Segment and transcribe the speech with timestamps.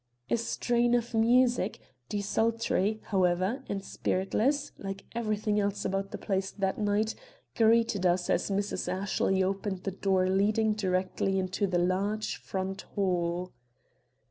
[0.31, 6.79] A strain of music, desultory, however, and spiritless, like everything else about the place that
[6.79, 7.13] night,
[7.55, 8.91] greeted us as Mrs.
[8.91, 13.53] Ashley opened the door leading directly into the large front hall.